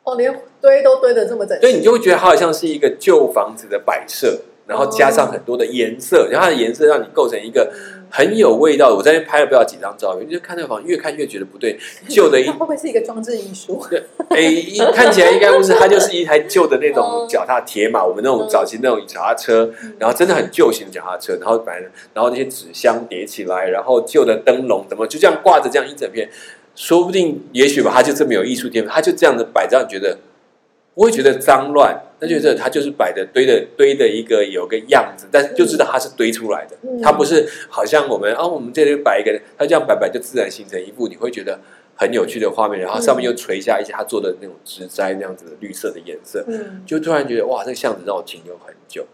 [0.05, 8.95] 哦，连堆都堆的这么整齐，所以你就会觉得它好像是一个旧房子的摆设，然后加上很多的颜色，然后它的颜色让你构成一个嗯很有味道的。
[8.95, 13.83] 我在那边拍了不知道几张照片，就看那个房，越看越觉得不对， 旧的一它会不会是一个装置艺术？
[14.29, 26.29] 哎，一看起来应该不是，它就是一台旧的那种哦脚踏铁马，我们那种早期那种脚踏车，然后真的很旧型的脚踏车，然后反正然后那些纸箱叠起来，然后旧的灯笼怎么就这样挂着这样一整片，
[26.75, 30.19] 说不定也许吧，他就这么有艺术天分，他就这样的摆，让你觉得
[30.95, 41.61] 不会觉得脏乱，他觉得他就是摆的堆的堆的一个有个样子，但是就知道他是堆出来的，嗯它不是好像我们啊我们这里摆一个，他这样摆摆就自然形成一幅你会觉得
[41.97, 49.07] 很有趣的画面，然后上面又垂下一些他做的那种植栽那样子的绿色的颜色，嗯，就突然觉得哇，这个巷子让我停留很久。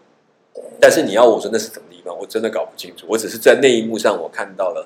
[0.79, 3.05] 但是你要我说那是什么地方，我真的搞不清楚。
[3.07, 4.85] 我只是在那一幕上，我看到了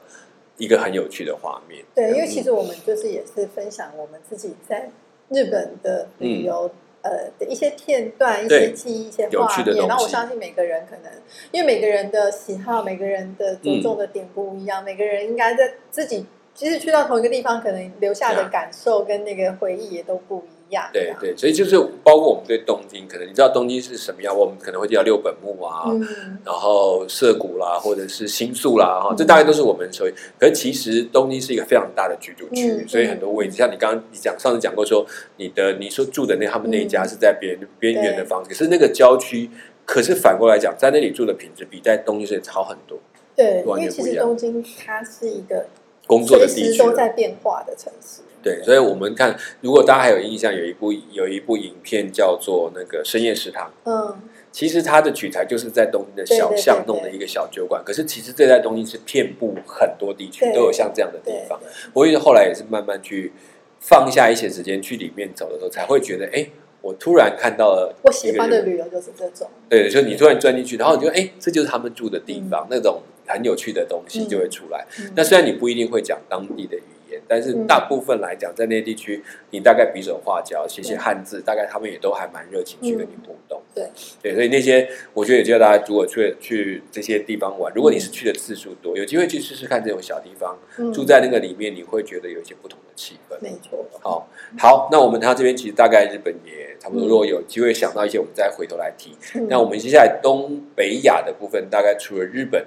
[0.58, 1.84] 一个很有趣的画面。
[1.94, 4.90] 对，因为其实我们就是也是分享我们自己在
[5.30, 6.70] 日本的旅游。
[7.08, 9.88] 呃的一些片段、一些记忆、一些画面，有趣的东西。
[9.88, 11.12] 然后我相信每个人可能，
[11.52, 20.55] 因为每个人的喜好、每个人的着重的点不一样，每个人应该在自己即使去到同一个地方，可能留下的感受跟那个回忆也都不一
[20.92, 29.16] 对对，所以就是包括我们对东京，可能你知道东京是什么样，我们可能会叫六本木啊，嗯，然后涩谷啦，或者是新宿啦，哈，嗯。
[29.16, 30.14] 这大概都是我们所以。
[30.40, 35.06] 可是其实东京是一个非常大的居住区，嗯所以很多位置，像你刚刚你讲上次讲过说，
[35.38, 39.50] 你的你说住的那他们那一家是在边边缘的房子，可是那个郊区，
[39.86, 42.98] 可是反过来讲，在那里住的品质比在东京是好很多，
[43.36, 44.30] 对，因完全不一样。
[44.30, 45.68] 为其实东京它是一个
[46.08, 48.22] 工作的地区在变化的城市。
[48.44, 53.68] 对，所以我们看，如果大家还有印象，有一部有一部影片叫做那个《深夜食堂》。
[53.86, 61.60] 嗯，其实它的取材就是在东京的小巷弄的一个小酒馆，可是其实这在东京是遍布很多地区都有像这样的地方。
[61.94, 63.34] 我也是后来也是慢慢去
[63.80, 66.48] 放下一些时间去里面走的时候，才会觉得，哎，
[66.82, 69.50] 我突然看到了我喜欢的旅游就是这种。
[69.68, 74.86] 对，就你突然钻进去，然后你就哎，这就是他们住的地方，那种很有趣的东西嗯就会出来。
[75.00, 83.60] 嗯那虽然你不一定会讲当地的语言，但是嗯大部分来讲，在那些地区，你大概比手画脚、写写对汉字，大概他们也都还蛮热情去跟你互动。
[83.60, 83.90] 嗯对
[84.24, 93.36] 对，所以那些我觉得也叫大家，如果去去这些地方玩，如果你是去的次数多，有机会去试试看这种小地方，嗯住在那个里面，你会觉得有一些不同的气氛。
[93.42, 93.86] 没错。
[94.02, 99.14] 好，好，那我们他这边其实大概日本也差不多，嗯如果有机会想到一些，我们再回头来提。
[99.34, 102.66] 嗯那我们接下来东北亚的部分，大概除了日本，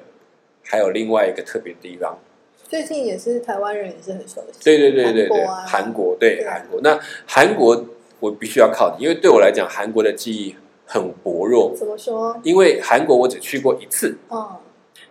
[0.71, 2.19] 还有另外一个特别的地方，
[2.69, 4.63] 最近也是台湾人也是很熟悉。
[4.63, 6.79] 对对对对对，韩国对韩国。
[6.83, 7.87] 那韩国
[8.21, 10.55] 我必须要靠你，因为对我来讲，韩国的记忆
[10.85, 12.39] 很薄弱，怎么说？
[12.43, 14.47] 因为韩国我只去过一次，嗯，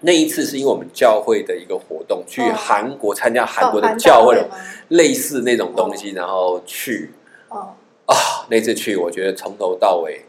[0.01, 4.37] 那一次是因为我们教会的一个活动，去哦韩国参加韩国的教会？
[4.89, 7.09] 类似那种东西，然后去。
[7.49, 7.73] 哦，
[8.05, 8.15] 啊，
[8.49, 10.21] 那次去我觉得从头到尾，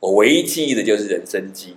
[0.00, 1.76] 我唯一记忆的就是人参鸡，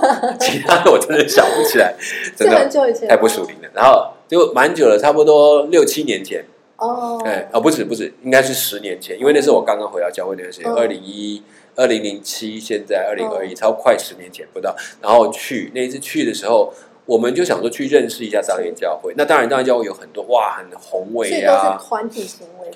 [0.40, 1.94] 其他的我真的想不起来，
[2.36, 3.68] 真的很的久以前，太不熟灵了。
[3.74, 6.44] 然后就蛮久了，差不多六七年前。
[6.76, 7.20] 哦。
[7.24, 11.42] 哎，哦，不止不止，应该是十年前，因为那是我刚刚回到教会那段时间，嗯二零一
[11.74, 14.74] 二零零七，现在二零二一，超快十年前不到。
[15.00, 16.72] 然后去那一次去的时候，
[17.04, 19.12] 我们就想说去认识一下张元教会。
[19.16, 22.70] 那当然，当然教会有很多哇，很宏伟啊都，是团体行为。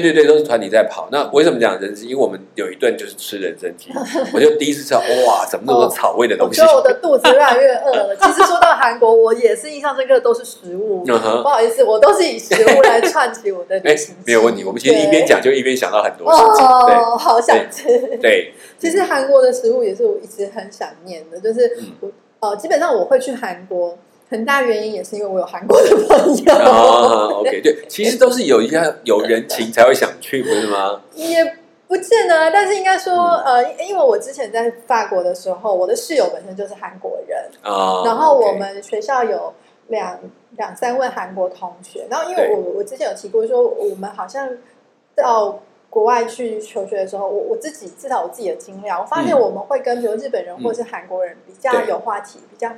[0.00, 1.08] 对对对，都是团体在跑。
[1.10, 2.04] 那为什么讲人参？
[2.04, 3.90] 因为我们有一顿就是吃人参鸡，
[4.32, 6.72] 我就第一次吃到，哇，怎么那么多草味的东西我觉？
[6.72, 8.16] 得我的肚子越来越饿了。
[8.20, 11.04] 其实说到韩国，我也是印象深刻，都是食物。
[11.04, 13.80] 不好意思，我都是以食物来串起我的
[14.26, 14.64] 没有问题。
[14.64, 16.66] 我们其实一边对讲就一边想到很多事情。
[16.66, 17.86] 哦，好想吃。
[17.86, 23.96] 对对，其实韩国的食物也是我一直很想念的，就是嗯我呃，基本上我会去韩国，
[24.28, 26.54] 很大原因也是因为我有韩国的朋友。
[26.54, 31.00] 啊，OK，对，其实都是有一些有人情才会想去，不是吗？
[31.14, 33.64] 也不见得，但是应该说，嗯。
[33.64, 39.54] 呃，因为我之前在法国的时候，我的室友本身就是韩国人，啊，然后我们学校有
[39.88, 40.18] 两
[40.56, 44.48] 两三位韩国同学，然后因为我我之前有提过说，我们好像
[45.14, 49.40] 到国外去求学的时候，我我自己至少我自己的经验，我发现嗯。
[49.40, 50.64] 我们会跟比如日本人嗯。
[50.64, 52.68] 或是韩国人比较有话题，比较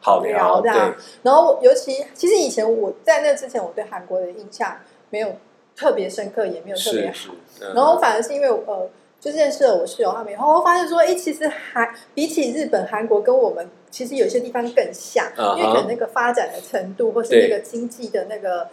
[0.00, 0.94] 好聊，这样。
[1.22, 4.76] 然后尤其其实以前我在那之前，我对韩国的印象
[5.10, 5.36] 没有
[5.76, 7.34] 特别深刻，也没有特别好。
[7.74, 8.88] 然后反而是因为呃，
[9.20, 15.26] 就认识了我室友他们以后，我发现说，哎，其实韩比起日本、韩国跟我们其实有些地方更像，
[15.58, 18.68] 因为可能那个发展的程度或是那个经济的那个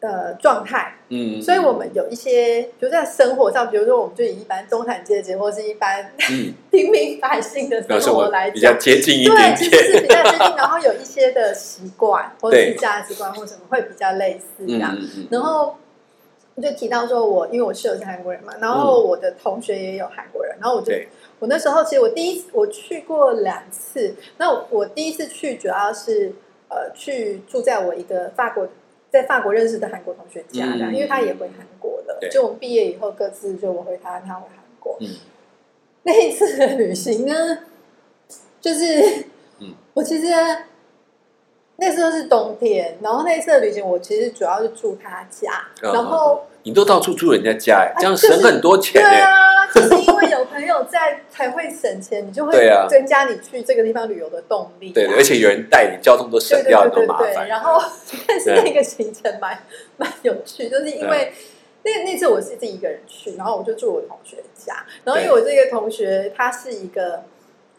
[0.00, 8.80] 呃状态，嗯，所以我们有一些，比如在生活上，比如说我们就以一般中产阶级或是一般嗯， 平民百姓的生活来比较讲。
[8.80, 9.56] 接近一对，点。
[9.56, 14.96] 其实是，比较接近，然后有一些的习惯或者是价值观或什么会比较类似这样。
[15.30, 15.76] 然后
[16.62, 20.92] 就提到说我，因为我室友是韩国人嘛，然后我的同学也有韩国人，然后我就
[21.38, 26.32] 我那时候其实我第一次我去过两次，那我我第一次去主要是
[26.68, 28.68] 呃去住在我一个法国
[29.10, 34.96] 在法国认识的韩国同学家的，嗯因为他也回韩国了对，就我们毕业以后各自就我回台湾，他回韩国。
[35.00, 35.08] 嗯
[36.04, 37.58] 那一次的旅行呢，
[38.60, 39.26] 就是
[39.58, 40.26] 嗯 我其实
[41.76, 46.42] 那时候是冬天，然后那一次的旅行我其实主要是住他家，嗯然后。
[46.62, 49.20] 你都到处住人家家，哎，这样省很多钱对。
[49.20, 52.52] 啊，就是因为有朋友在才会省钱，你就会
[52.88, 54.94] 增加你去这个地方旅游的动力、啊。
[54.94, 57.34] 对，而且有人带你，交通都省对对掉很多对对对。
[57.34, 57.48] 麻烦。
[57.48, 57.82] 然后，
[58.26, 59.58] 但是那个行程蛮
[59.96, 61.32] 蛮有趣，就是因为
[61.82, 67.22] 那那次我是自己一个人去，然后我就住我同学家，然后因为我这个同学他是一个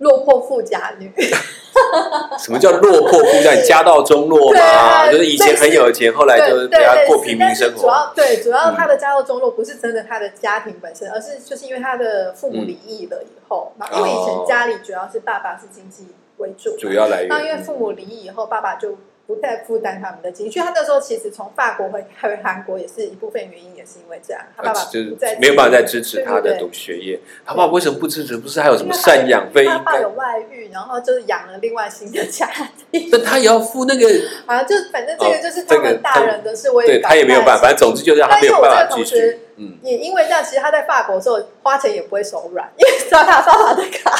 [0.02, 1.12] 落魄富家女，
[2.38, 3.56] 什么叫落魄富家？
[3.64, 4.66] 家道中落对吗？
[4.68, 7.88] 啊就是以前很有钱，后来就是对对被他过平民生活主。
[7.88, 17.28] 要对，主要嗯他的家道中落不是真的他的家庭本身，而是就是因为他的父母离异了以后，然后因为以前哦家里主要是爸爸是经济为主，主要来源。
[17.30, 18.98] 那因为父母离异以后，爸爸就
[19.34, 20.52] 不再负担他们的经济。
[20.54, 28.36] 所以他那时候其实从法国回回韩国也是一部分原因，也是因为这样，他爸爸呃就是没有办法再支持他的读学业，他爸爸为什么不支持？
[28.38, 29.66] 不是还有什么赡养费？
[29.66, 32.48] 他爸有，外遇，然后就是养了另外新的家
[32.92, 33.10] 庭。
[33.12, 34.08] 但他也要付那个，
[34.46, 39.51] 啊，就反正这个就是他们大人的事，我也对他也没有办法，反正总之就是让他没有办法继续但因为我这个。
[39.62, 44.12] 嗯，也因为这样，其实他在法国的时候花钱也不会手软，因为刷他爸爸的卡。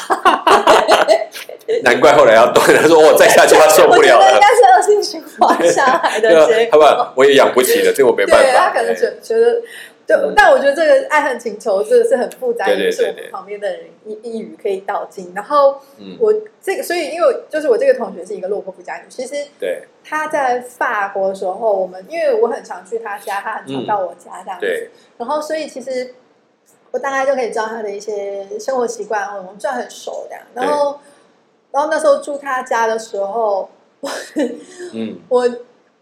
[1.84, 2.64] 难怪后来要断。
[2.76, 4.20] 他说：“我再下去他受不了了。
[4.20, 6.86] 我觉得应该是恶性循环下来”的结他果。
[6.86, 8.70] 爸我也养不起了，这我没办法对他。
[8.70, 9.62] 可能哎觉觉得，
[10.08, 10.34] 对，嗯。
[10.36, 15.34] 但我觉得这个爱恨情仇真的是很复杂，也不是我们旁边的人一一语可以道尽。
[15.36, 19.84] 然后嗯，我这个，所以因为就是我这个同学是一个落魄富家女，其实对。
[20.04, 26.16] 她在法国的时候，我们因为我很常去她家，她很常到我家这样子，嗯，然后所以其实
[26.92, 30.44] 我大概就可以知道他的一些生活习惯，我们算很熟这样。
[30.54, 31.00] 然后，
[31.72, 33.70] 然后那时候住他家的时候，
[34.94, 35.20] 嗯。
[35.30, 35.48] 我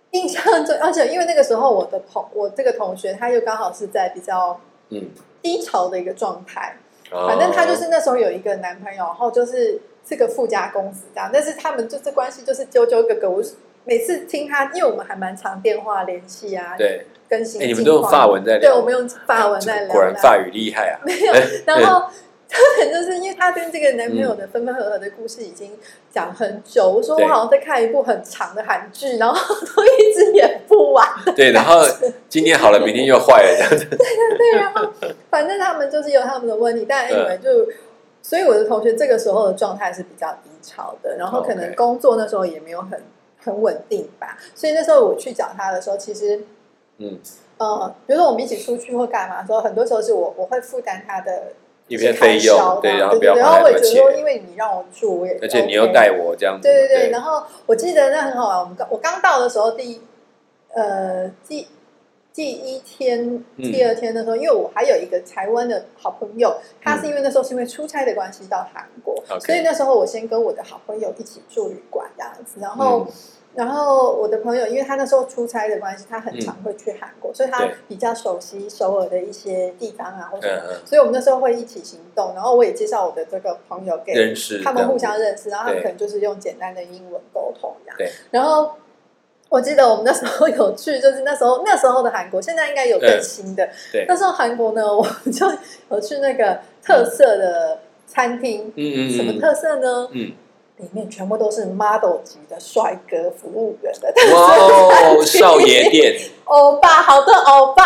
[0.12, 5.10] 印象中，而且因为那个时候我的同我这个同学，他又刚好是在比较嗯，
[5.41, 6.78] 低潮的一个状态，
[7.12, 13.30] 哦反正他就是那时候有一个男朋友，然后就是是个富家公子这样，但是他们就这关系就是纠纠葛葛。
[13.30, 13.41] 我
[13.86, 17.06] 每次听他，因为我们还蛮常电话联系啊，对。
[17.30, 19.91] 更新哎，你们都用法文在聊对，我们用法文在聊。
[19.93, 20.98] 果然法语厉害啊！
[21.06, 22.10] 没有， 然后
[22.50, 25.78] 他可能就是因为他跟这个男朋友的分分合合的故事已经
[26.12, 26.90] 讲很久。
[26.90, 31.08] 我说我好像在看一部很长的韩剧，然后都一直演不完。
[31.36, 31.82] 对，然后
[32.28, 33.86] 今天好了，明天又坏了，这样子。
[33.96, 34.92] 对对对，然后
[35.30, 37.50] 反正他们就是有他们的问题，但嗯 anyway 就，
[38.24, 43.00] 所以我的同学这个时候的状态是比较低潮的，然后可能工作那时候也没有很
[43.38, 46.42] 很稳定吧，所以那时候我去找他的时候，其实
[46.98, 47.20] 嗯，
[47.60, 51.54] 呃，比如说我们一起出去或干嘛的时候，很多时候是我我会负担他的
[51.89, 57.10] 一边费用，对，然后不要然后花太多我也觉得说，因钱，为你让我住，我也而且你又带我这样子，对对对，对。
[57.12, 60.02] 然后我记得那很好玩，我们刚我刚到的时候，第一
[60.73, 61.67] 呃第
[62.40, 63.69] 第一天、嗯。
[63.69, 73.13] 第二天的时候，因为我还有一个台湾的好朋友，他是因为那时候是因为出差的关系到韩国，嗯所以那时候我先跟我的好朋友一起住旅馆这样子，然后、嗯。
[73.56, 80.62] 然后我的朋友，因为他那时候出差的关系，他很常会去韩国，所以他比较熟悉首尔的一些地方啊，或什么。
[80.67, 84.13] 嗯嗯，所以我们那时候会一起行动，然后我也介绍我的这个朋友给
[84.63, 87.98] 他们互相认识，然后他们可能就是用简单的英文沟通这样。
[87.98, 88.75] 对，然后
[89.50, 93.67] 我记得我们那时候 有去，就是那时候那时候的韩国，现在应该有更新的。
[93.91, 95.52] 对那时候韩国呢，我就
[95.89, 100.08] 有去那个特色的餐厅，嗯什么特色呢？
[100.12, 100.31] 嗯，
[100.77, 107.83] 里面全部都是 model 级的帅哥服务员的，哇哦，少爷店， 欧巴，好多欧巴，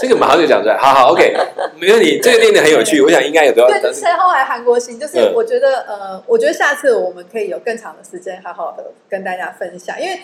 [0.00, 1.36] 这个马上就讲出来，好好，OK，
[1.78, 5.34] 没问题，这个练的很有趣，我想应该有多对，就是后来韩国行，就是嗯。
[5.34, 10.18] 我觉得，呃，我觉得下次我们可以有更长的时间，好好的跟大家分享，因为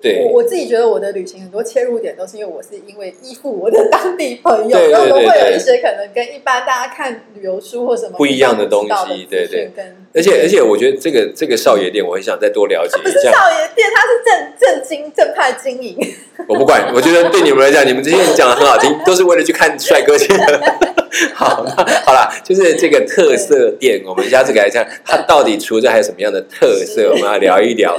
[0.00, 9.70] 对我我自己觉得我的旅行很多切入点都是因为我是因为依附我的当地朋友，然后都会有一些可能跟一般大家看旅游书或什么不一样的东西对对
[10.14, 13.30] 而且而且，我觉得这个这个少爷店，我很想再多了解一下。
[13.30, 15.96] 少爷店，它是正正经正派经营，
[16.48, 20.76] 我不管，我觉得对你们来讲，你们这些人讲的很好听，都是为了去看帅哥去的。
[21.34, 27.98] 好，那好啦，就是这个特色店，我们下次来看它到底除了还有什么样的特色，我们要聊一聊。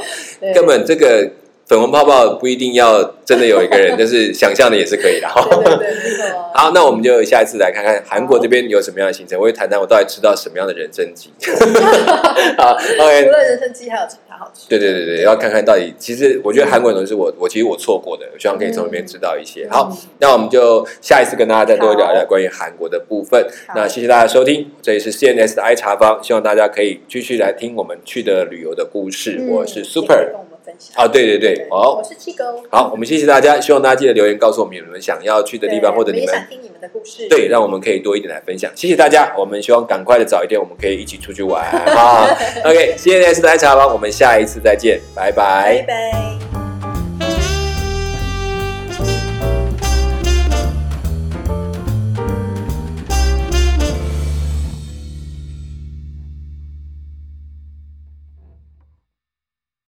[0.54, 1.30] 根本这个
[1.70, 5.28] 粉红泡泡不一定要真的有一个人，但是想象的也是可以的。
[5.62, 11.30] 对对对，好，那我们就下一次来看看韩国这边有什么样的行程，我会谈谈我到底吃到什么样的人参鸡。
[12.58, 14.70] 好，OK，除了人参鸡，还有其他好吃的。
[14.70, 15.94] 对对对对，要看看到底。
[16.00, 19.66] 其实我觉得韩国的东西我我其实我错过的，我希望可以从里面知道一些。
[19.66, 23.46] 嗯好，那我们就下一次跟大家再多聊聊关于韩国的部分。
[23.76, 29.38] 那谢谢大家收听，这里是 CNS 的爱茶坊，希望大家可以继续来听我们去的旅游的故事。
[29.40, 30.34] 嗯我是 Super
[30.80, 31.04] 享。
[31.04, 32.56] 啊，对对对，好我是七哥。
[32.72, 37.28] 好，我们谢谢大家，希望大家记得留言告诉我们你们想要去的地方，或者你们想听你们的故事。
[37.30, 38.72] 对，让我们可以多一点来分享。
[38.76, 42.28] 谢谢大家，我们希望赶快的早一天，我们可以一起出去玩啊。
[42.64, 46.39] OK，CNS 的爱茶坊，我们下一次再见，拜拜拜拜。